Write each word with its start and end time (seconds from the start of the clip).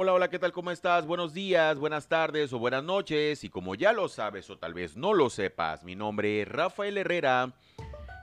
Hola, 0.00 0.12
hola, 0.12 0.30
¿qué 0.30 0.38
tal? 0.38 0.52
¿Cómo 0.52 0.70
estás? 0.70 1.06
Buenos 1.06 1.34
días, 1.34 1.76
buenas 1.76 2.06
tardes 2.06 2.52
o 2.52 2.60
buenas 2.60 2.84
noches. 2.84 3.42
Y 3.42 3.48
como 3.48 3.74
ya 3.74 3.92
lo 3.92 4.06
sabes 4.06 4.48
o 4.48 4.56
tal 4.56 4.72
vez 4.72 4.96
no 4.96 5.12
lo 5.12 5.28
sepas, 5.28 5.82
mi 5.82 5.96
nombre 5.96 6.40
es 6.40 6.46
Rafael 6.46 6.98
Herrera. 6.98 7.52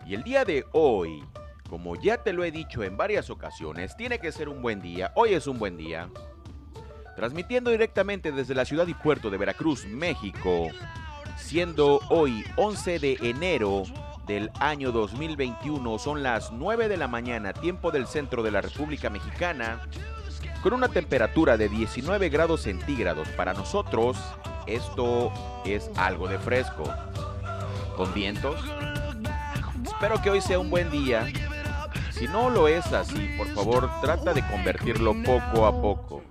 Y 0.06 0.14
el 0.14 0.24
día 0.24 0.46
de 0.46 0.64
hoy, 0.72 1.22
como 1.70 2.02
ya 2.02 2.24
te 2.24 2.32
lo 2.32 2.46
he 2.46 2.52
dicho 2.52 2.82
en 2.82 2.96
varias 2.96 3.30
ocasiones, 3.30 3.98
tiene 3.98 4.20
que 4.20 4.32
ser 4.32 4.48
un 4.48 4.62
buen 4.62 4.82
día. 4.82 5.12
Hoy 5.16 5.34
es 5.34 5.48
un 5.48 5.60
buen 5.60 5.76
día. 5.76 6.10
Transmitiendo 7.18 7.72
directamente 7.72 8.32
desde 8.32 8.56
la 8.56 8.64
ciudad 8.64 8.88
y 8.88 8.94
puerto 8.94 9.30
de 9.30 9.38
Veracruz, 9.38 9.86
México, 9.86 10.70
siendo 11.36 12.00
hoy 12.08 12.46
11 12.56 13.00
de 13.00 13.18
enero 13.20 13.84
del 14.26 14.50
año 14.62 14.94
2021, 14.94 16.00
son 16.00 16.24
las 16.24 16.54
9 16.54 16.88
de 16.88 16.96
la 16.96 17.10
mañana, 17.10 17.52
tiempo 17.52 17.92
del 17.92 18.08
centro 18.08 18.44
de 18.44 18.52
la 18.52 18.62
República 18.62 19.10
Mexicana 19.10 19.82
con 20.66 20.74
una 20.74 20.88
temperatura 20.88 21.58
de 21.58 21.70
19 21.70 22.30
grados 22.30 22.64
centígrados. 22.64 23.28
Para 23.38 23.54
nosotros, 23.54 24.18
esto 24.66 25.32
es 25.64 25.92
algo 25.96 26.28
de 26.28 26.40
fresco. 26.40 26.92
Con 27.96 28.12
vientos. 28.16 28.60
Espero 29.84 30.20
que 30.24 30.32
hoy 30.32 30.42
sea 30.42 30.58
un 30.58 30.72
buen 30.72 30.90
día. 30.90 31.28
Si 32.10 32.28
no 32.28 32.50
lo 32.50 32.68
es 32.68 32.92
así, 32.94 33.30
por 33.38 33.46
favor, 33.54 33.92
trata 34.02 34.34
de 34.34 34.42
convertirlo 34.48 35.14
poco 35.24 35.68
a 35.68 35.82
poco. 35.84 36.24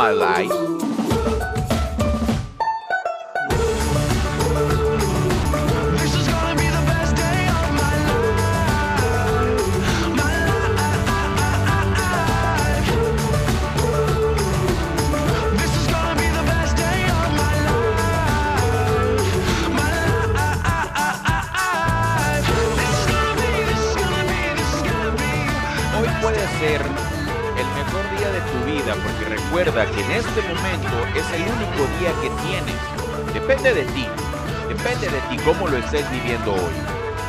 My 0.00 0.12
life. 0.12 0.59
Este 30.20 30.42
momento 30.42 31.18
es 31.18 31.32
el 31.32 31.42
único 31.42 31.98
día 31.98 32.12
que 32.20 32.28
tienes. 32.44 33.32
Depende 33.32 33.72
de 33.72 33.84
ti, 33.92 34.06
depende 34.68 35.08
de 35.08 35.20
ti 35.30 35.42
cómo 35.44 35.66
lo 35.66 35.78
estés 35.78 36.10
viviendo 36.10 36.52
hoy. 36.52 36.72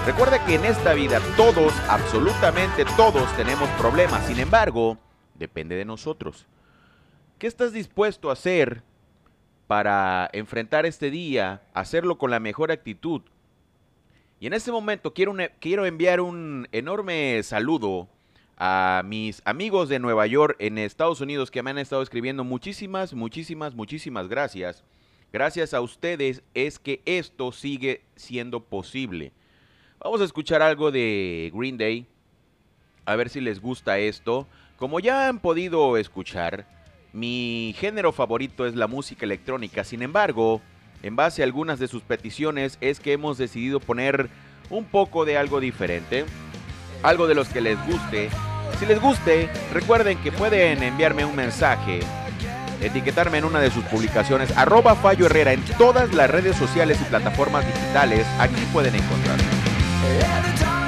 Recuerda 0.06 0.46
que 0.46 0.56
en 0.56 0.66
esta 0.66 0.94
vida 0.94 1.22
todos, 1.38 1.74
absolutamente 1.88 2.84
todos 2.98 3.34
tenemos 3.38 3.70
problemas, 3.72 4.26
sin 4.26 4.40
embargo, 4.40 4.98
depende 5.36 5.76
de 5.76 5.86
nosotros. 5.86 6.48
¿Qué 7.40 7.48
estás 7.48 7.72
dispuesto 7.72 8.30
a 8.30 8.34
hacer 8.34 8.84
para 9.68 10.30
enfrentar 10.34 10.86
este 10.86 11.10
día, 11.12 11.62
hacerlo 11.74 12.18
con 12.18 12.30
la 12.30 12.42
mejor 12.42 12.74
actitud? 12.74 13.22
Y 14.42 14.48
en 14.48 14.54
este 14.54 14.72
momento 14.72 15.14
quiero, 15.14 15.34
quiero 15.62 15.86
enviar 15.86 16.20
un 16.20 16.68
enorme 16.74 17.42
saludo 17.44 18.10
a 18.64 19.02
mis 19.04 19.42
amigos 19.44 19.90
de 19.90 19.98
Nueva 19.98 20.28
York 20.28 20.56
en 20.60 20.78
Estados 20.78 21.20
Unidos 21.20 21.50
que 21.50 21.64
me 21.64 21.72
han 21.72 21.80
estado 21.80 22.04
escribiendo. 22.04 22.44
Muchísimas, 22.44 23.12
muchísimas, 23.16 23.74
muchísimas 23.74 24.28
gracias. 24.28 24.84
Gracias 25.34 25.74
a 25.74 25.82
ustedes 25.82 26.44
es 26.54 26.78
que 26.78 27.02
esto 27.06 27.52
sigue 27.54 28.04
siendo 28.16 28.60
posible. 28.60 29.32
Vamos 30.00 30.22
a 30.22 30.26
escuchar 30.26 30.62
algo 30.62 30.92
de 30.92 31.52
Green 31.56 31.76
Day. 31.80 32.06
A 33.06 33.16
ver 33.16 33.30
si 33.30 33.42
les 33.42 33.60
gusta 33.60 33.98
esto. 33.98 34.46
Como 34.78 35.00
ya 35.00 35.28
han 35.28 35.40
podido 35.40 35.98
escuchar, 35.98 36.68
mi 37.14 37.74
género 37.80 38.12
favorito 38.12 38.68
es 38.68 38.76
la 38.76 38.86
música 38.86 39.26
electrónica. 39.26 39.84
Sin 39.84 40.04
embargo, 40.04 40.62
en 41.02 41.16
base 41.16 41.42
a 41.42 41.46
algunas 41.46 41.80
de 41.80 41.88
sus 41.88 42.04
peticiones 42.04 42.78
es 42.80 43.00
que 43.00 43.14
hemos 43.14 43.40
decidido 43.40 43.80
poner 43.80 44.30
un 44.70 44.86
poco 44.86 45.26
de 45.26 45.36
algo 45.36 45.60
diferente. 45.60 46.26
Algo 47.02 47.26
de 47.26 47.34
los 47.34 47.50
que 47.50 47.62
les 47.62 47.84
guste 47.88 48.30
si 48.80 48.86
les 48.86 49.00
guste, 49.00 49.50
recuerden 49.74 50.18
que 50.20 50.32
pueden 50.32 50.84
enviarme 50.84 51.26
un 51.26 51.36
mensaje, 51.36 52.00
etiquetarme 52.82 53.38
en 53.38 53.46
una 53.46 53.60
de 53.60 53.72
sus 53.72 53.84
publicaciones, 53.86 54.56
arroba 54.58 54.96
Fallo 54.96 55.26
Herrera 55.26 55.54
en 55.54 55.64
todas 55.78 56.14
las 56.14 56.30
redes 56.30 56.56
sociales 56.56 56.98
y 57.02 57.06
plataformas 57.06 57.66
digitales. 57.66 58.26
Aquí 58.40 58.62
pueden 58.72 58.96
encontrarme. 58.96 60.81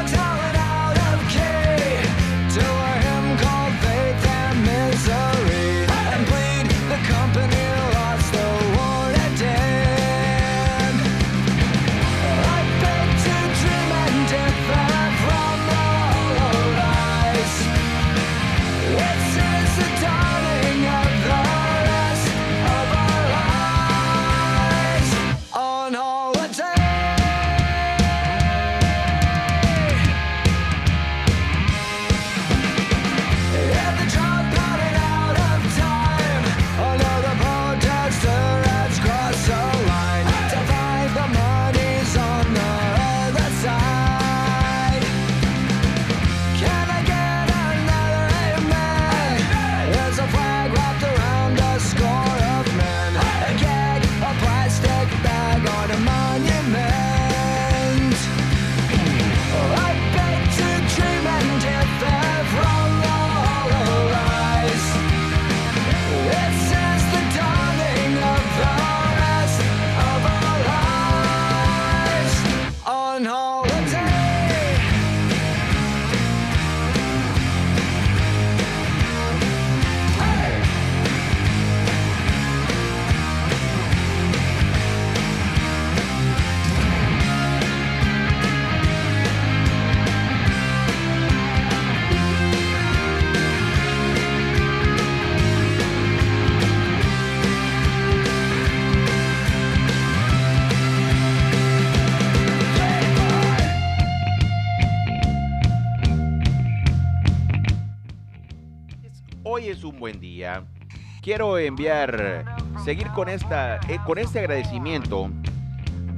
Quiero 111.22 111.58
enviar, 111.58 112.44
seguir 112.84 113.08
con, 113.10 113.30
esta, 113.30 113.78
eh, 113.88 114.00
con 114.06 114.18
este 114.18 114.40
agradecimiento 114.40 115.30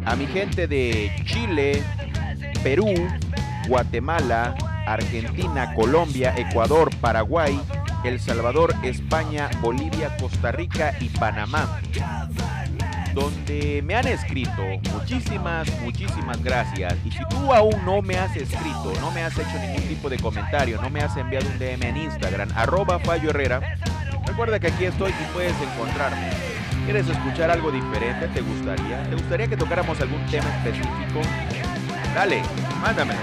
a 0.05 0.15
mi 0.15 0.25
gente 0.25 0.67
de 0.67 1.11
Chile, 1.25 1.83
Perú, 2.63 2.91
Guatemala, 3.67 4.55
Argentina, 4.87 5.73
Colombia, 5.75 6.33
Ecuador, 6.37 6.89
Paraguay, 7.01 7.59
El 8.03 8.19
Salvador, 8.19 8.73
España, 8.83 9.49
Bolivia, 9.61 10.15
Costa 10.17 10.51
Rica 10.51 10.95
y 10.99 11.09
Panamá 11.09 11.79
donde 13.15 13.81
me 13.83 13.95
han 13.95 14.07
escrito. 14.07 14.61
Muchísimas, 14.91 15.67
muchísimas 15.81 16.43
gracias. 16.43 16.95
Y 17.05 17.11
si 17.11 17.23
tú 17.29 17.53
aún 17.53 17.83
no 17.85 18.01
me 18.01 18.17
has 18.17 18.35
escrito, 18.35 18.93
no 18.99 19.09
me 19.11 19.23
has 19.23 19.33
hecho 19.37 19.57
ningún 19.59 19.83
tipo 19.87 20.09
de 20.09 20.19
comentario, 20.19 20.79
no 20.81 20.89
me 20.89 20.99
has 20.99 21.15
enviado 21.15 21.47
un 21.47 21.57
DM 21.57 21.81
en 21.83 21.97
Instagram, 21.97 22.49
arroba 22.55 22.99
Fallo 22.99 23.29
Herrera, 23.29 23.77
recuerda 24.35 24.59
que 24.59 24.67
aquí 24.67 24.83
estoy 24.83 25.11
y 25.13 25.33
puedes 25.33 25.55
encontrarme. 25.61 26.29
¿Quieres 26.83 27.07
escuchar 27.07 27.51
algo 27.51 27.71
diferente? 27.71 28.27
¿Te 28.27 28.41
gustaría? 28.41 29.01
¿Te 29.03 29.15
gustaría 29.15 29.47
que 29.47 29.55
tocáramos 29.55 29.97
algún 30.01 30.25
tema 30.25 30.53
específico? 30.57 31.21
Dale, 32.13 32.41
mándamelo. 32.81 33.21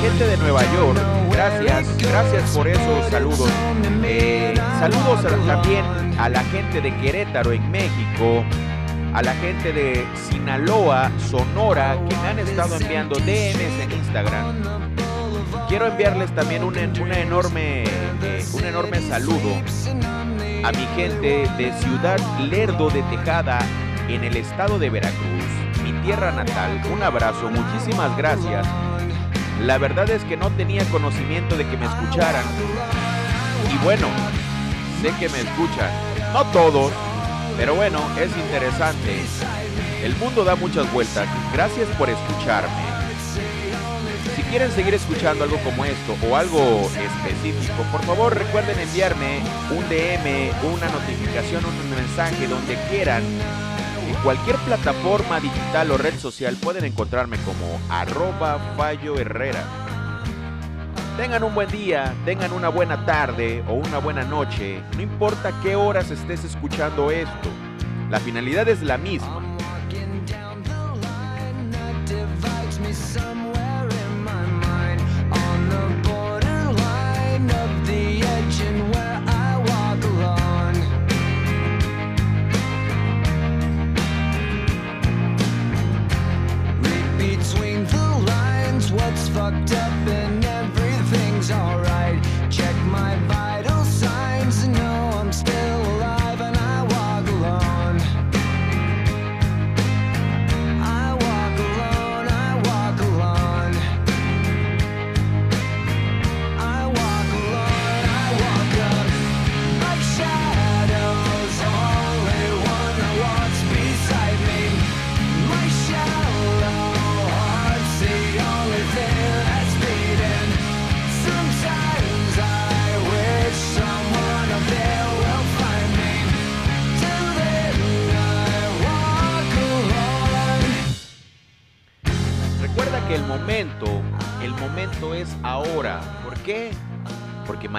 Gente 0.00 0.26
de 0.26 0.36
Nueva 0.38 0.62
York, 0.74 0.98
gracias, 1.30 1.96
gracias 1.98 2.50
por 2.50 2.66
esos 2.66 3.10
saludos. 3.10 3.50
Eh, 4.04 4.54
saludos 4.80 5.22
también 5.46 5.84
a 6.18 6.28
la 6.28 6.42
gente 6.44 6.80
de 6.80 6.94
Querétaro 6.96 7.52
en 7.52 7.70
México, 7.70 8.44
a 9.14 9.22
la 9.22 9.34
gente 9.34 9.72
de 9.72 10.04
Sinaloa, 10.28 11.10
Sonora, 11.30 11.96
que 12.08 12.16
me 12.16 12.28
han 12.28 12.38
estado 12.40 12.76
enviando 12.76 13.16
DMs 13.20 13.82
en 13.82 13.92
Instagram. 13.92 14.56
Quiero 15.68 15.86
enviarles 15.86 16.34
también 16.34 16.64
un, 16.64 16.76
enorme, 16.76 17.84
eh, 17.84 18.44
un 18.52 18.64
enorme 18.64 19.00
saludo 19.08 19.62
a 20.64 20.72
mi 20.72 20.86
gente 20.96 21.48
de 21.56 21.72
Ciudad 21.80 22.18
Lerdo 22.40 22.90
de 22.90 23.02
Tejada 23.04 23.60
en 24.08 24.24
el 24.24 24.36
estado 24.36 24.78
de 24.78 24.90
Veracruz 24.90 25.56
tierra 26.06 26.30
natal. 26.30 26.80
Un 26.92 27.02
abrazo, 27.02 27.50
muchísimas 27.50 28.16
gracias. 28.16 28.64
La 29.60 29.76
verdad 29.76 30.08
es 30.08 30.22
que 30.22 30.36
no 30.36 30.50
tenía 30.52 30.84
conocimiento 30.84 31.56
de 31.56 31.66
que 31.66 31.76
me 31.76 31.86
escucharan. 31.86 32.44
Y 33.74 33.84
bueno, 33.84 34.06
sé 35.02 35.12
que 35.18 35.28
me 35.28 35.40
escuchan. 35.40 35.90
No 36.32 36.44
todos, 36.52 36.92
pero 37.56 37.74
bueno, 37.74 37.98
es 38.20 38.30
interesante. 38.36 39.20
El 40.00 40.14
mundo 40.16 40.44
da 40.44 40.54
muchas 40.54 40.90
vueltas. 40.92 41.26
Gracias 41.52 41.88
por 41.98 42.08
escucharme. 42.08 42.86
Si 44.36 44.42
quieren 44.42 44.70
seguir 44.70 44.94
escuchando 44.94 45.42
algo 45.42 45.56
como 45.64 45.84
esto 45.84 46.16
o 46.30 46.36
algo 46.36 46.88
específico, 46.94 47.82
por 47.90 48.04
favor 48.04 48.32
recuerden 48.32 48.78
enviarme 48.78 49.40
un 49.70 49.88
DM, 49.88 50.52
una 50.72 50.86
notificación, 50.86 51.64
un 51.64 51.90
mensaje 51.90 52.46
donde 52.46 52.76
quieran 52.88 53.24
cualquier 54.26 54.56
plataforma 54.56 55.38
digital 55.38 55.88
o 55.92 55.98
red 55.98 56.18
social 56.18 56.56
pueden 56.56 56.84
encontrarme 56.84 57.36
como 57.44 57.80
arroba 57.88 58.58
Fallo 58.76 59.16
Herrera. 59.20 59.62
Tengan 61.16 61.44
un 61.44 61.54
buen 61.54 61.70
día, 61.70 62.12
tengan 62.24 62.52
una 62.52 62.68
buena 62.68 63.06
tarde 63.06 63.62
o 63.68 63.74
una 63.74 63.98
buena 63.98 64.24
noche, 64.24 64.82
no 64.96 65.02
importa 65.02 65.52
qué 65.62 65.76
horas 65.76 66.10
estés 66.10 66.42
escuchando 66.42 67.12
esto, 67.12 67.48
la 68.10 68.18
finalidad 68.18 68.68
es 68.68 68.82
la 68.82 68.98
misma. 68.98 69.45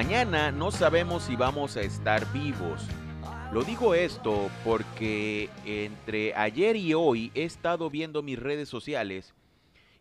No 0.07 0.71
sabemos 0.71 1.23
si 1.23 1.35
vamos 1.35 1.75
a 1.75 1.81
estar 1.81 2.31
vivos. 2.31 2.87
Lo 3.51 3.63
digo 3.63 3.93
esto 3.93 4.49
porque 4.63 5.49
entre 5.65 6.33
ayer 6.33 6.77
y 6.77 6.93
hoy 6.93 7.29
he 7.35 7.43
estado 7.43 7.89
viendo 7.89 8.23
mis 8.23 8.39
redes 8.39 8.69
sociales 8.69 9.35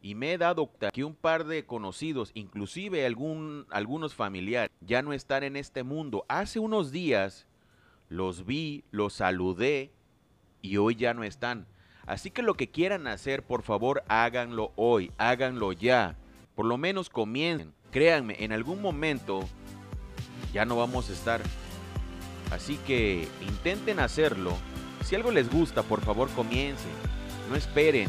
y 0.00 0.14
me 0.14 0.32
he 0.32 0.38
dado 0.38 0.66
cuenta 0.66 0.92
que 0.92 1.02
un 1.02 1.16
par 1.16 1.44
de 1.44 1.66
conocidos, 1.66 2.30
inclusive 2.34 3.04
algún, 3.04 3.66
algunos 3.68 4.14
familiares, 4.14 4.70
ya 4.80 5.02
no 5.02 5.12
están 5.12 5.42
en 5.42 5.56
este 5.56 5.82
mundo. 5.82 6.24
Hace 6.28 6.60
unos 6.60 6.92
días 6.92 7.48
los 8.08 8.46
vi, 8.46 8.84
los 8.92 9.14
saludé 9.14 9.90
y 10.62 10.76
hoy 10.76 10.94
ya 10.94 11.14
no 11.14 11.24
están. 11.24 11.66
Así 12.06 12.30
que 12.30 12.42
lo 12.42 12.54
que 12.54 12.70
quieran 12.70 13.08
hacer, 13.08 13.42
por 13.42 13.62
favor, 13.62 14.04
háganlo 14.06 14.70
hoy, 14.76 15.10
háganlo 15.18 15.72
ya. 15.72 16.16
Por 16.54 16.64
lo 16.64 16.78
menos 16.78 17.10
comiencen. 17.10 17.74
Créanme, 17.90 18.36
en 18.40 18.52
algún 18.52 18.82
momento 18.82 19.48
ya 20.56 20.64
no 20.64 20.74
vamos 20.74 21.10
a 21.10 21.12
estar. 21.12 21.42
Así 22.50 22.78
que 22.86 23.28
intenten 23.46 24.00
hacerlo. 24.00 24.56
Si 25.04 25.14
algo 25.14 25.30
les 25.30 25.50
gusta, 25.50 25.82
por 25.82 26.00
favor, 26.00 26.30
comiencen. 26.30 26.92
No 27.50 27.56
esperen. 27.56 28.08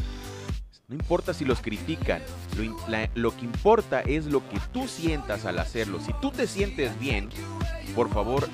No 0.88 0.94
importa 0.94 1.34
si 1.34 1.44
los 1.44 1.60
critican. 1.60 2.22
Lo, 2.56 2.64
lo 3.14 3.36
que 3.36 3.44
importa 3.44 4.00
es 4.00 4.24
lo 4.24 4.48
que 4.48 4.58
tú 4.72 4.88
sientas 4.88 5.44
al 5.44 5.58
hacerlo. 5.58 6.00
Si 6.00 6.14
tú 6.22 6.30
te 6.30 6.46
sientes 6.46 6.98
bien, 6.98 7.28
por 7.94 8.08
favor, 8.08 8.48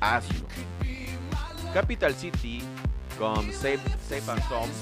hazlo. 0.00 0.48
Capital 1.72 2.16
City 2.16 2.62
con 3.16 3.52
Safe, 3.52 3.78
Safe 4.08 4.28
and 4.28 4.42
Sound. 4.48 4.72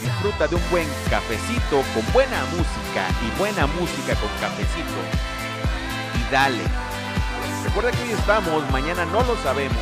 Disfruta 0.00 0.46
de 0.48 0.56
un 0.56 0.70
buen 0.70 0.88
cafecito 1.10 1.82
con 1.94 2.12
buena 2.12 2.44
música 2.46 3.08
y 3.22 3.38
buena 3.38 3.66
música 3.66 4.14
con 4.14 4.30
cafecito. 4.40 5.00
Y 6.14 6.32
dale. 6.32 6.62
Recuerda 7.64 7.90
que 7.90 8.02
hoy 8.02 8.12
estamos, 8.12 8.70
mañana 8.70 9.04
no 9.06 9.22
lo 9.22 9.36
sabemos. 9.42 9.76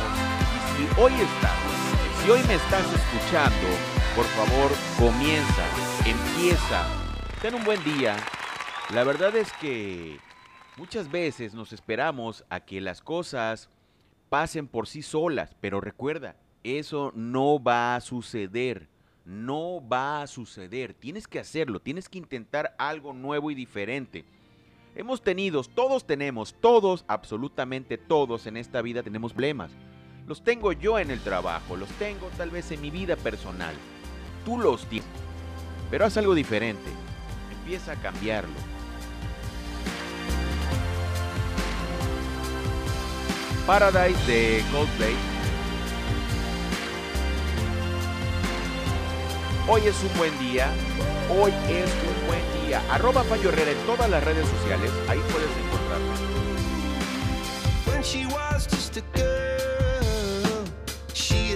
Y 0.77 0.83
si 0.83 1.01
hoy 1.01 1.13
estamos, 1.13 2.23
si 2.23 2.29
hoy 2.29 2.43
me 2.47 2.55
estás 2.55 2.85
escuchando, 2.93 3.67
por 4.15 4.25
favor, 4.25 4.71
comienza, 4.97 5.63
empieza. 6.05 6.85
Ten 7.41 7.55
un 7.55 7.63
buen 7.63 7.83
día. 7.83 8.15
La 8.89 9.03
verdad 9.03 9.35
es 9.35 9.51
que 9.53 10.19
muchas 10.77 11.11
veces 11.11 11.53
nos 11.53 11.73
esperamos 11.73 12.43
a 12.49 12.59
que 12.59 12.81
las 12.81 13.01
cosas 13.01 13.69
pasen 14.29 14.67
por 14.67 14.87
sí 14.87 15.01
solas, 15.01 15.55
pero 15.61 15.81
recuerda, 15.81 16.35
eso 16.63 17.11
no 17.15 17.61
va 17.61 17.95
a 17.95 18.01
suceder. 18.01 18.89
No 19.25 19.81
va 19.87 20.21
a 20.21 20.27
suceder. 20.27 20.93
Tienes 20.93 21.27
que 21.27 21.39
hacerlo. 21.39 21.79
Tienes 21.79 22.09
que 22.09 22.19
intentar 22.19 22.75
algo 22.77 23.11
nuevo 23.11 23.49
y 23.49 23.55
diferente. 23.55 24.23
Hemos 24.95 25.21
tenido, 25.21 25.63
todos 25.63 26.05
tenemos, 26.05 26.55
todos, 26.61 27.05
absolutamente 27.07 27.97
todos 27.97 28.45
en 28.45 28.55
esta 28.55 28.81
vida 28.81 29.03
tenemos 29.03 29.33
problemas. 29.33 29.71
Los 30.27 30.43
tengo 30.43 30.71
yo 30.71 30.99
en 30.99 31.11
el 31.11 31.19
trabajo, 31.19 31.75
los 31.75 31.89
tengo 31.99 32.29
tal 32.37 32.49
vez 32.49 32.71
en 32.71 32.81
mi 32.81 32.91
vida 32.91 33.15
personal. 33.15 33.75
Tú 34.45 34.59
los 34.59 34.85
tienes. 34.85 35.09
Pero 35.91 36.05
haz 36.05 36.17
algo 36.17 36.33
diferente. 36.33 36.89
Empieza 37.59 37.93
a 37.93 38.01
cambiarlo. 38.01 38.55
Paradise 43.65 44.23
de 44.27 44.63
Coldplay 44.71 45.15
Hoy 49.67 49.81
es 49.87 49.95
un 50.03 50.15
buen 50.19 50.37
día. 50.37 50.69
Hoy 51.27 51.51
es 51.67 51.89
un 51.89 52.27
buen 52.27 52.67
día. 52.67 52.83
Arroba 52.91 53.23
Payo 53.23 53.49
Herrera 53.49 53.71
en 53.71 53.79
todas 53.87 54.07
las 54.07 54.23
redes 54.23 54.47
sociales. 54.47 54.91
Ahí 55.09 55.19
puedes 55.31 55.49
encontrarme. 55.65 56.13
When 57.87 58.03
she 58.03 58.27
was 58.27 58.67
just 58.67 58.97
a 58.97 59.01
girl, 59.15 60.65
she 61.13 61.51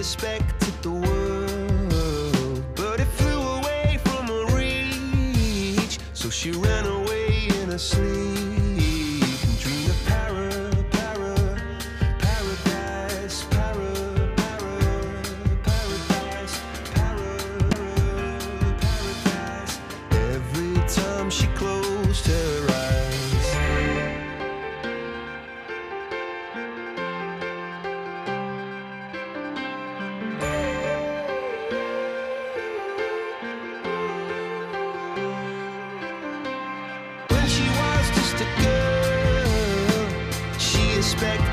respect. 41.20 41.49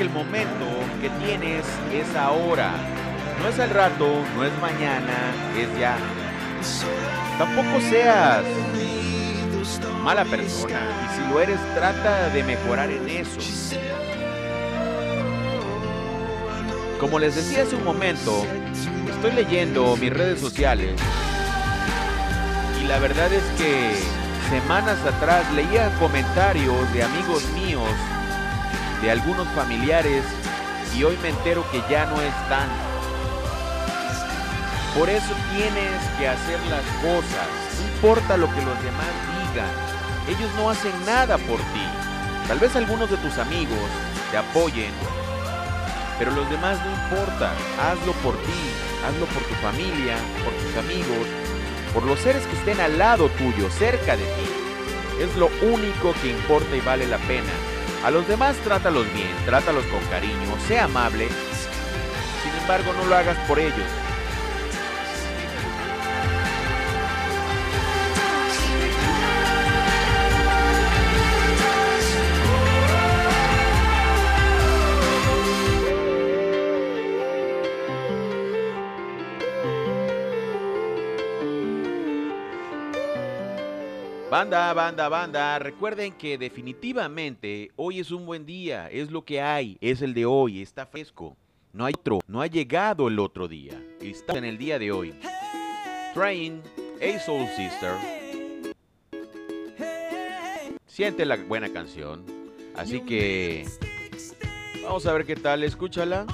El 0.00 0.10
momento 0.10 0.66
que 1.00 1.10
tienes 1.24 1.64
es 1.92 2.16
ahora. 2.16 2.72
No 3.40 3.48
es 3.48 3.58
al 3.58 3.70
rato, 3.70 4.06
no 4.36 4.44
es 4.44 4.52
mañana, 4.60 5.32
es 5.56 5.78
ya. 5.78 5.96
Tampoco 7.38 7.80
seas 7.88 8.44
mala 10.02 10.24
persona. 10.24 10.80
Y 11.04 11.16
si 11.16 11.32
lo 11.32 11.40
eres, 11.40 11.58
trata 11.74 12.28
de 12.30 12.42
mejorar 12.42 12.90
en 12.90 13.08
eso. 13.08 13.40
Como 16.98 17.18
les 17.18 17.34
decía 17.34 17.62
hace 17.62 17.76
un 17.76 17.84
momento, 17.84 18.44
estoy 19.08 19.32
leyendo 19.32 19.96
mis 19.96 20.12
redes 20.12 20.40
sociales 20.40 21.00
y 22.82 22.86
la 22.86 22.98
verdad 22.98 23.32
es 23.32 23.42
que 23.58 23.92
semanas 24.50 24.98
atrás 25.06 25.50
leía 25.52 25.90
comentarios 25.98 26.92
de 26.92 27.02
amigos 27.02 27.44
míos, 27.54 27.88
de 29.02 29.10
algunos 29.10 29.48
familiares 29.48 30.24
y 30.96 31.04
hoy 31.04 31.16
me 31.22 31.30
entero 31.30 31.64
que 31.70 31.82
ya 31.90 32.06
no 32.06 32.20
están. 32.20 32.68
Por 34.96 35.08
eso 35.08 35.34
tienes 35.54 36.02
que 36.18 36.28
hacer 36.28 36.58
las 36.68 36.84
cosas, 37.00 37.48
no 37.78 37.94
importa 37.94 38.36
lo 38.36 38.46
que 38.48 38.62
los 38.62 38.82
demás 38.82 39.12
digan, 39.48 39.70
ellos 40.28 40.50
no 40.56 40.70
hacen 40.70 40.92
nada 41.06 41.38
por 41.38 41.58
ti. 41.58 41.86
Tal 42.48 42.58
vez 42.58 42.74
algunos 42.74 43.10
de 43.10 43.16
tus 43.18 43.38
amigos 43.38 43.78
te 44.30 44.36
apoyen, 44.36 44.92
pero 46.18 46.32
los 46.32 46.50
demás 46.50 46.78
no 46.84 46.90
importa. 46.90 47.52
Hazlo 47.80 48.12
por 48.14 48.34
ti, 48.42 48.60
hazlo 49.06 49.26
por 49.26 49.42
tu 49.44 49.54
familia, 49.62 50.16
por 50.44 50.52
tus 50.54 50.76
amigos, 50.76 51.26
por 51.94 52.02
los 52.02 52.18
seres 52.18 52.44
que 52.46 52.56
estén 52.56 52.80
al 52.80 52.98
lado 52.98 53.28
tuyo, 53.30 53.70
cerca 53.70 54.16
de 54.16 54.24
ti. 54.24 55.22
Es 55.22 55.36
lo 55.36 55.48
único 55.62 56.12
que 56.20 56.30
importa 56.30 56.76
y 56.76 56.80
vale 56.80 57.06
la 57.06 57.18
pena. 57.18 57.52
A 58.04 58.10
los 58.10 58.26
demás 58.26 58.56
trátalos 58.64 59.12
bien, 59.12 59.28
trátalos 59.44 59.84
con 59.86 60.02
cariño, 60.06 60.58
sea 60.66 60.84
amable. 60.84 61.28
Sin 62.42 62.52
embargo, 62.62 62.94
no 62.94 63.04
lo 63.04 63.14
hagas 63.14 63.36
por 63.46 63.58
ellos. 63.58 63.86
Banda, 84.40 84.72
banda, 84.72 85.08
banda, 85.10 85.58
recuerden 85.58 86.14
que 86.14 86.38
definitivamente 86.38 87.70
hoy 87.76 88.00
es 88.00 88.10
un 88.10 88.24
buen 88.24 88.46
día, 88.46 88.88
es 88.88 89.10
lo 89.10 89.22
que 89.22 89.42
hay, 89.42 89.76
es 89.82 90.00
el 90.00 90.14
de 90.14 90.24
hoy, 90.24 90.62
está 90.62 90.86
fresco. 90.86 91.36
No 91.74 91.84
hay 91.84 91.92
otro, 91.92 92.20
no 92.26 92.40
ha 92.40 92.46
llegado 92.46 93.08
el 93.08 93.18
otro 93.18 93.48
día. 93.48 93.78
Está 94.00 94.38
en 94.38 94.46
el 94.46 94.56
día 94.56 94.78
de 94.78 94.92
hoy. 94.92 95.12
Train, 96.14 96.62
A 97.02 97.18
Soul 97.18 97.46
Sister. 97.48 97.92
Siente 100.86 101.26
la 101.26 101.36
buena 101.36 101.70
canción. 101.70 102.24
Así 102.74 103.02
que 103.02 103.68
vamos 104.82 105.04
a 105.04 105.12
ver 105.12 105.26
qué 105.26 105.36
tal, 105.36 105.64
escúchala. 105.64 106.24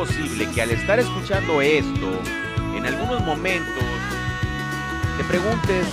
Al 0.00 0.70
estar 0.70 0.98
escuchando 0.98 1.60
esto, 1.60 2.10
en 2.74 2.86
algunos 2.86 3.22
momentos 3.22 3.84
te 5.18 5.24
preguntes, 5.24 5.86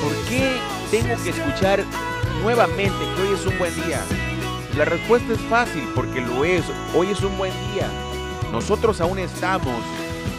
¿por 0.00 0.14
qué 0.28 0.56
tengo 0.92 1.20
que 1.24 1.30
escuchar 1.30 1.82
nuevamente 2.42 2.96
que 3.16 3.22
hoy 3.22 3.34
es 3.34 3.44
un 3.46 3.58
buen 3.58 3.74
día? 3.74 4.00
La 4.76 4.84
respuesta 4.84 5.32
es 5.32 5.40
fácil, 5.40 5.82
porque 5.96 6.20
lo 6.20 6.44
es, 6.44 6.62
hoy 6.94 7.08
es 7.08 7.20
un 7.22 7.36
buen 7.36 7.52
día. 7.72 7.88
Nosotros 8.52 9.00
aún 9.00 9.18
estamos, 9.18 9.82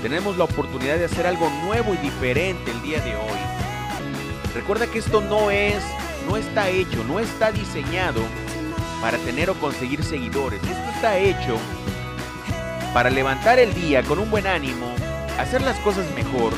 tenemos 0.01 0.37
la 0.37 0.45
oportunidad 0.45 0.97
de 0.97 1.05
hacer 1.05 1.27
algo 1.27 1.49
nuevo 1.65 1.93
y 1.93 1.97
diferente 1.97 2.71
el 2.71 2.81
día 2.81 3.01
de 3.01 3.13
hoy. 3.17 3.39
Recuerda 4.55 4.87
que 4.87 4.99
esto 4.99 5.19
no 5.19 5.51
es, 5.51 5.83
no 6.29 6.37
está 6.37 6.69
hecho, 6.69 7.03
no 7.09 7.19
está 7.19 7.51
diseñado 7.51 8.21
para 9.01 9.17
tener 9.17 9.49
o 9.49 9.55
conseguir 9.55 10.01
seguidores. 10.01 10.63
Esto 10.63 10.91
está 10.95 11.17
hecho 11.17 11.57
para 12.93 13.09
levantar 13.09 13.57
el 13.57 13.73
día 13.73 14.03
con 14.03 14.19
un 14.19 14.29
buen 14.29 14.45
ánimo, 14.45 14.85
hacer 15.39 15.61
las 15.61 15.79
cosas 15.79 16.13
mejor 16.13 16.53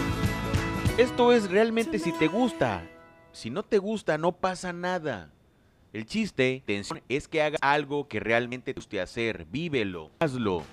Esto 0.98 1.32
es 1.32 1.50
realmente 1.50 2.00
si 2.00 2.12
te 2.12 2.28
gusta. 2.28 2.84
Si 3.32 3.50
no 3.50 3.64
te 3.64 3.78
gusta, 3.78 4.18
no 4.18 4.32
pasa 4.32 4.74
nada. 4.74 5.32
El 5.92 6.06
chiste 6.06 6.64
es 7.10 7.28
que 7.28 7.42
haga 7.42 7.58
algo 7.62 8.08
que 8.08 8.20
realmente 8.20 8.74
te 8.74 8.80
guste 8.80 9.02
hacer. 9.02 9.46
Vívelo. 9.50 10.12
Hazlo. 10.20 10.64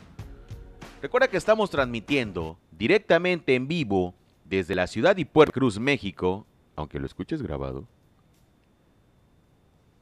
Recuerda 1.01 1.29
que 1.29 1.39
estamos 1.39 1.71
transmitiendo 1.71 2.59
directamente 2.73 3.55
en 3.55 3.67
vivo 3.67 4.15
desde 4.45 4.75
la 4.75 4.87
ciudad 4.87 5.17
de 5.17 5.25
Puerto 5.25 5.53
Cruz, 5.53 5.79
México, 5.79 6.47
aunque 6.77 6.99
lo 6.99 7.07
escuches 7.07 7.43
grabado. 7.43 7.87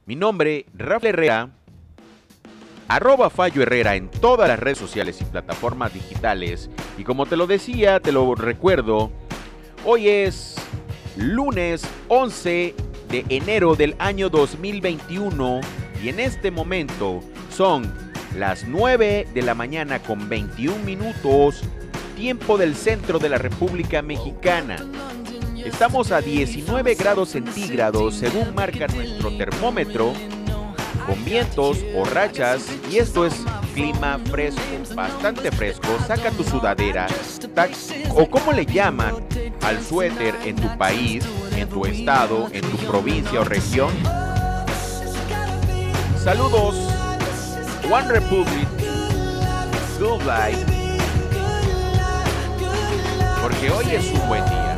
Mi 0.05 0.15
nombre, 0.15 0.65
Rafael 0.73 1.13
Herrera, 1.13 1.51
arroba 2.89 3.29
Fallo 3.29 3.61
Herrera 3.61 3.95
en 3.95 4.09
todas 4.09 4.49
las 4.49 4.59
redes 4.59 4.79
sociales 4.79 5.21
y 5.21 5.25
plataformas 5.25 5.93
digitales. 5.93 6.69
Y 6.97 7.03
como 7.03 7.25
te 7.27 7.37
lo 7.37 7.47
decía, 7.47 7.99
te 7.99 8.11
lo 8.11 8.35
recuerdo, 8.35 9.11
hoy 9.85 10.09
es 10.09 10.55
lunes 11.15 11.83
11 12.09 12.75
de 13.09 13.25
enero 13.29 13.75
del 13.75 13.95
año 13.99 14.29
2021 14.29 15.61
y 16.03 16.09
en 16.09 16.19
este 16.19 16.51
momento 16.51 17.21
son 17.55 17.93
las 18.35 18.67
9 18.67 19.27
de 19.33 19.41
la 19.41 19.53
mañana 19.53 19.99
con 19.99 20.27
21 20.27 20.79
minutos, 20.83 21.61
tiempo 22.15 22.57
del 22.57 22.75
centro 22.75 23.19
de 23.19 23.29
la 23.29 23.37
República 23.37 24.01
Mexicana. 24.01 24.77
Estamos 25.63 26.11
a 26.11 26.21
19 26.21 26.95
grados 26.95 27.29
centígrados 27.29 28.15
según 28.15 28.55
marca 28.55 28.87
nuestro 28.87 29.35
termómetro 29.37 30.13
con 31.09 31.25
vientos 31.25 31.79
o 31.95 32.05
rachas 32.05 32.67
y 32.91 32.97
esto 32.97 33.25
es 33.25 33.33
clima 33.73 34.19
fresco, 34.29 34.61
bastante 34.93 35.51
fresco. 35.51 35.87
Saca 36.05 36.29
tu 36.29 36.43
sudadera 36.43 37.07
o 38.15 38.29
como 38.29 38.53
le 38.53 38.63
llaman 38.63 39.15
al 39.63 39.83
suéter 39.83 40.35
en 40.45 40.55
tu 40.55 40.77
país, 40.77 41.25
en 41.55 41.67
tu 41.67 41.85
estado, 41.85 42.47
en 42.51 42.61
tu 42.61 42.77
provincia 42.77 43.41
o 43.41 43.43
región. 43.43 43.91
Saludos, 46.23 46.75
One 47.89 48.07
Republic, 48.07 48.67
Good 49.99 50.21
Life, 50.21 50.63
porque 53.41 53.71
hoy 53.71 53.85
es 53.95 54.11
un 54.11 54.27
buen 54.27 54.45
día. 54.45 54.68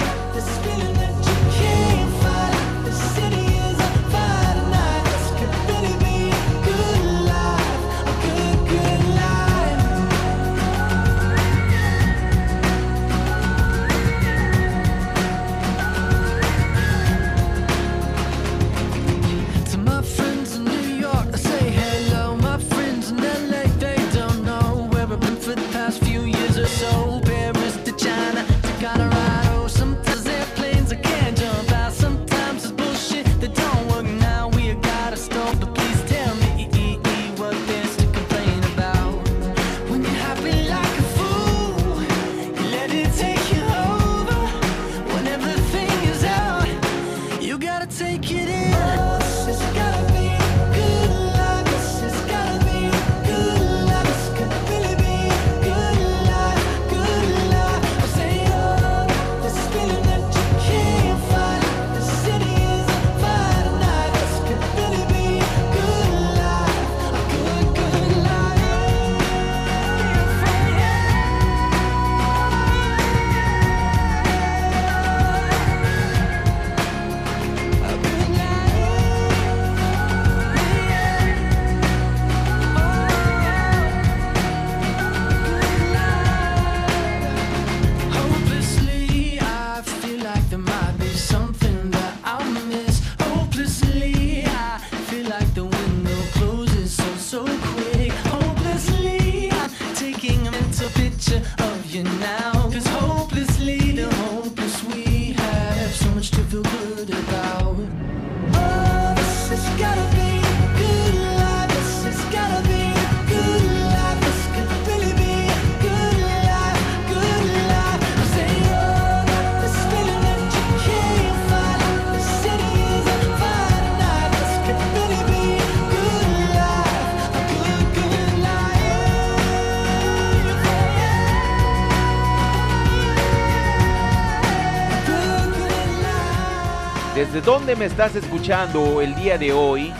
¿Desde 137.22 137.42
dónde 137.42 137.76
me 137.76 137.86
estás 137.86 138.16
escuchando 138.16 139.00
el 139.00 139.14
día 139.14 139.38
de 139.38 139.54
hoy? 139.54 139.94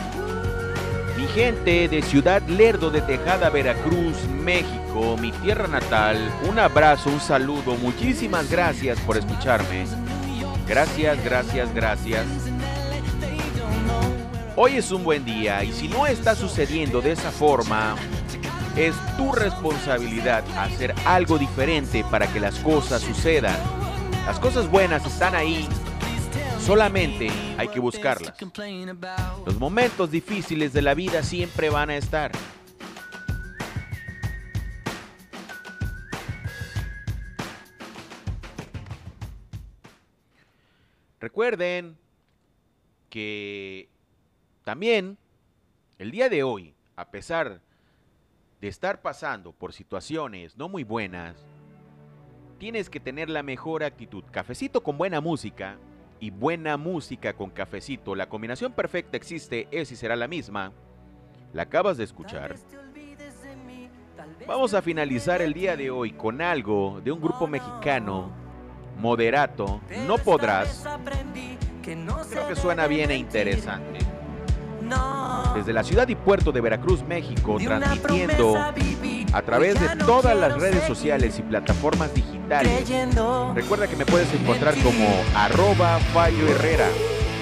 Mi 1.16 1.28
gente 1.28 1.86
de 1.86 2.02
Ciudad 2.02 2.42
Lerdo 2.48 2.90
de 2.90 3.00
Tejada, 3.00 3.48
Veracruz, 3.48 4.26
México, 4.42 5.16
mi 5.20 5.30
tierra 5.30 5.68
natal, 5.68 6.18
un 6.48 6.58
abrazo, 6.58 7.10
un 7.10 7.20
saludo, 7.20 7.76
muchísimas 7.76 8.50
gracias 8.50 8.98
por 9.02 9.16
escucharme. 9.16 9.84
Gracias, 10.66 11.22
gracias, 11.22 11.72
gracias. 11.72 12.26
Hoy 14.56 14.78
es 14.78 14.90
un 14.90 15.04
buen 15.04 15.24
día 15.24 15.62
y 15.62 15.72
si 15.72 15.86
no 15.86 16.08
está 16.08 16.34
sucediendo 16.34 17.00
de 17.00 17.12
esa 17.12 17.30
forma, 17.30 17.94
es 18.74 18.96
tu 19.16 19.30
responsabilidad 19.30 20.42
hacer 20.58 20.92
algo 21.04 21.38
diferente 21.38 22.04
para 22.10 22.26
que 22.26 22.40
las 22.40 22.58
cosas 22.58 23.00
sucedan. 23.00 23.56
Las 24.26 24.40
cosas 24.40 24.68
buenas 24.68 25.06
están 25.06 25.36
ahí 25.36 25.68
Solamente 26.64 27.28
hay 27.58 27.66
que 27.66 27.80
buscarlas. 27.80 28.40
Los 29.44 29.58
momentos 29.58 30.12
difíciles 30.12 30.72
de 30.72 30.80
la 30.80 30.94
vida 30.94 31.24
siempre 31.24 31.70
van 31.70 31.90
a 31.90 31.96
estar. 31.96 32.30
Recuerden 41.18 41.98
que 43.10 43.88
también 44.62 45.18
el 45.98 46.12
día 46.12 46.28
de 46.28 46.44
hoy, 46.44 46.76
a 46.94 47.10
pesar 47.10 47.60
de 48.60 48.68
estar 48.68 49.02
pasando 49.02 49.52
por 49.52 49.72
situaciones 49.72 50.56
no 50.56 50.68
muy 50.68 50.84
buenas, 50.84 51.44
tienes 52.58 52.88
que 52.88 53.00
tener 53.00 53.28
la 53.28 53.42
mejor 53.42 53.82
actitud. 53.82 54.22
Cafecito 54.30 54.80
con 54.84 54.96
buena 54.96 55.20
música 55.20 55.76
y 56.22 56.30
buena 56.30 56.76
música 56.76 57.32
con 57.32 57.50
cafecito. 57.50 58.14
La 58.14 58.28
combinación 58.28 58.72
perfecta 58.72 59.16
existe, 59.16 59.66
es 59.72 59.90
y 59.90 59.96
será 59.96 60.14
la 60.14 60.28
misma. 60.28 60.72
La 61.52 61.64
acabas 61.64 61.96
de 61.96 62.04
escuchar. 62.04 62.54
Vamos 64.46 64.72
a 64.72 64.82
finalizar 64.82 65.42
el 65.42 65.52
día 65.52 65.76
de 65.76 65.90
hoy 65.90 66.12
con 66.12 66.40
algo 66.40 67.00
de 67.02 67.10
un 67.10 67.20
grupo 67.20 67.48
mexicano, 67.48 68.30
Moderato. 68.98 69.80
No 70.06 70.16
podrás. 70.16 70.86
Creo 71.82 72.46
que 72.46 72.54
suena 72.54 72.86
bien 72.86 73.10
e 73.10 73.16
interesante. 73.16 73.98
Desde 75.56 75.72
la 75.72 75.82
ciudad 75.82 76.06
y 76.06 76.14
puerto 76.14 76.52
de 76.52 76.60
Veracruz, 76.60 77.02
México, 77.02 77.56
transmitiendo 77.58 78.72
a 79.32 79.42
través 79.42 79.80
de 79.80 79.88
todas 80.04 80.36
las 80.36 80.54
redes 80.60 80.84
sociales 80.86 81.38
y 81.38 81.42
plataformas 81.42 82.14
digitales. 82.14 82.84
Recuerda 83.54 83.88
que 83.88 83.96
me 83.96 84.04
puedes 84.04 84.32
encontrar 84.34 84.74
como 84.82 85.06
arroba 85.34 85.98
Fallo 86.12 86.48
Herrera. 86.48 86.88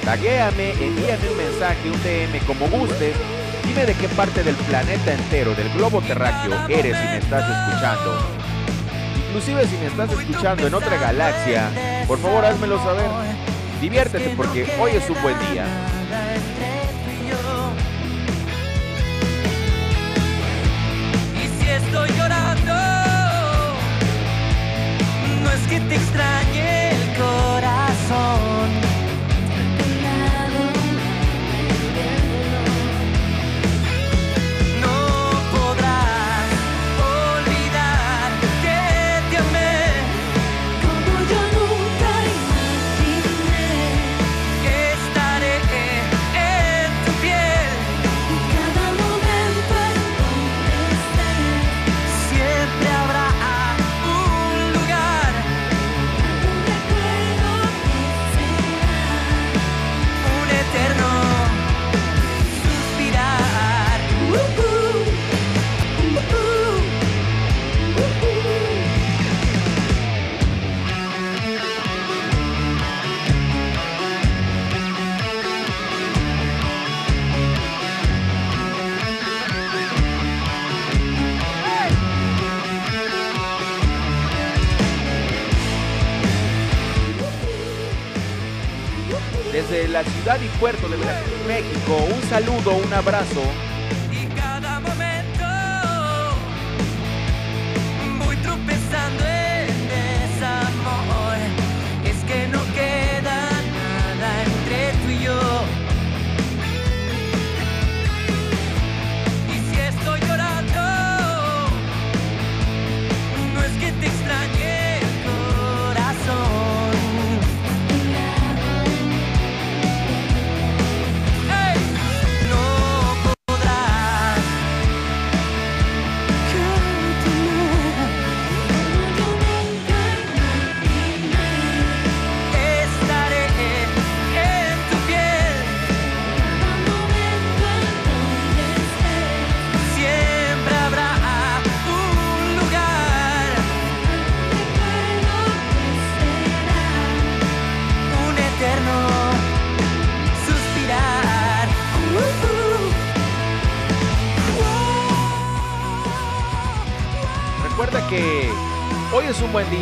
Taguéame, 0.04 0.70
envíame 0.72 1.30
un 1.30 1.36
mensaje, 1.36 1.90
un 1.90 2.02
DM 2.02 2.46
como 2.46 2.68
gustes. 2.68 3.14
Dime 3.66 3.86
de 3.86 3.94
qué 3.94 4.08
parte 4.08 4.42
del 4.42 4.54
planeta 4.56 5.12
entero, 5.12 5.54
del 5.54 5.68
globo 5.70 6.00
terráqueo, 6.00 6.52
eres 6.68 6.96
y 6.96 7.04
me 7.04 7.18
estás 7.18 7.44
escuchando. 7.44 8.18
Inclusive 9.28 9.66
si 9.66 9.76
me 9.76 9.86
estás 9.86 10.10
escuchando 10.12 10.66
en 10.66 10.74
otra 10.74 10.96
galaxia, 10.96 11.70
por 12.06 12.18
favor 12.18 12.44
házmelo 12.44 12.78
saber. 12.82 13.06
Diviértete 13.80 14.34
porque 14.36 14.66
hoy 14.80 14.92
es 14.92 15.08
un 15.08 15.22
buen 15.22 15.38
día. 15.50 15.66
Te 25.90 25.96
extrañe 25.96 26.49
saludo, 93.10 93.69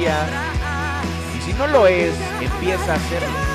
y 0.07 1.41
si 1.41 1.53
no 1.55 1.67
lo 1.67 1.89
es, 1.89 2.15
empieza 2.41 2.93
a 2.93 2.97
hacerlo. 2.97 3.48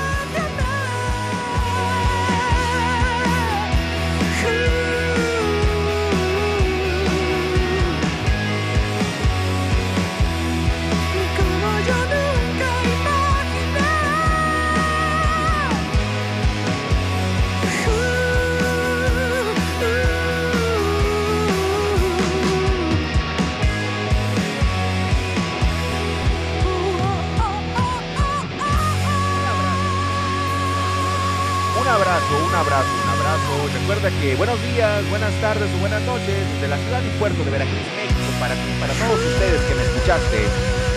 Buenas 35.08 35.32
tardes 35.40 35.70
o 35.72 35.78
buenas 35.78 36.02
noches 36.02 36.34
desde 36.54 36.66
la 36.66 36.76
ciudad 36.76 37.00
y 37.00 37.18
puerto 37.20 37.44
de 37.44 37.50
Veracruz, 37.50 37.78
México, 37.94 38.20
para 38.40 38.54
ti, 38.54 38.74
para 38.80 38.92
todos 38.94 39.20
ustedes 39.24 39.60
que 39.62 39.74
me 39.74 39.82
escuchaste. 39.82 40.48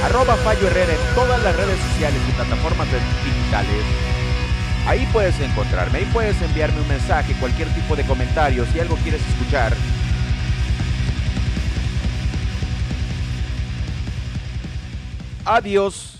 Arroba 0.03 0.35
Fallo 0.37 0.67
Herrera 0.67 0.93
en 0.93 1.15
todas 1.15 1.43
las 1.43 1.55
redes 1.55 1.77
sociales 1.91 2.19
y 2.27 2.31
plataformas 2.31 2.87
digitales. 3.23 3.83
Ahí 4.87 5.07
puedes 5.13 5.39
encontrarme, 5.39 5.99
ahí 5.99 6.09
puedes 6.11 6.41
enviarme 6.41 6.81
un 6.81 6.87
mensaje, 6.87 7.33
cualquier 7.33 7.67
tipo 7.69 7.95
de 7.95 8.03
comentario, 8.03 8.65
si 8.73 8.79
algo 8.79 8.95
quieres 9.03 9.21
escuchar. 9.27 9.75
Adiós. 15.45 16.16